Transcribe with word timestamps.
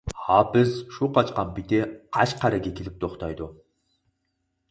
ھاپىز 0.27 0.71
شۇ 0.95 1.09
قاچقان 1.17 1.51
پېتى 1.59 1.81
قەشقەرگە 2.17 2.71
كېلىپ 2.79 2.97
توختايدۇ. 3.05 3.51